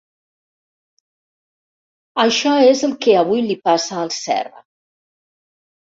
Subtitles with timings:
[2.25, 4.69] Això és el que avui li passa al Serra.